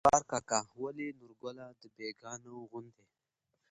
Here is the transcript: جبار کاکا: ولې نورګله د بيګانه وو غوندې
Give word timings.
جبار 0.05 0.23
کاکا: 0.31 0.59
ولې 0.81 1.07
نورګله 1.19 1.65
د 1.79 1.81
بيګانه 1.95 2.49
وو 2.51 2.67
غوندې 2.71 3.05